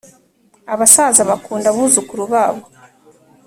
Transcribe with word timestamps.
Abasaza 0.73 1.21
bakunda 1.29 1.65
abuzukuru 1.69 2.23
babo 2.33 2.63